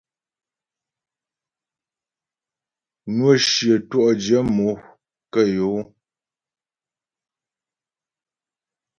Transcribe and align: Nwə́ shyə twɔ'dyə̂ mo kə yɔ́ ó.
Nwə́ 3.15 3.35
shyə 3.47 3.73
twɔ'dyə̂ 3.89 4.41
mo 4.55 4.67
kə 5.31 5.41
yɔ́ 5.55 5.69
ó. 5.77 5.79